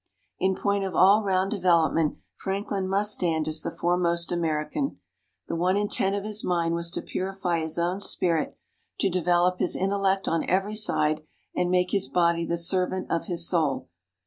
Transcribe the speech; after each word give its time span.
In 0.39 0.55
point 0.55 0.83
of 0.83 0.95
all 0.95 1.21
round 1.21 1.51
development, 1.51 2.17
Franklin 2.33 2.87
must 2.87 3.13
stand 3.13 3.47
as 3.47 3.61
the 3.61 3.69
foremost 3.69 4.31
American. 4.31 4.97
The 5.47 5.55
one 5.55 5.77
intent 5.77 6.15
of 6.15 6.23
his 6.23 6.43
mind 6.43 6.73
was 6.73 6.89
to 6.89 7.03
purify 7.03 7.59
his 7.59 7.77
own 7.77 7.99
spirit, 7.99 8.57
to 8.99 9.11
develop 9.11 9.59
his 9.59 9.75
intellect 9.75 10.27
on 10.27 10.43
every 10.49 10.73
side, 10.73 11.21
and 11.55 11.69
make 11.69 11.91
his 11.91 12.07
body 12.09 12.47
the 12.47 12.57
servant 12.57 13.11
of 13.11 13.25
his 13.25 13.47
soul. 13.47 13.89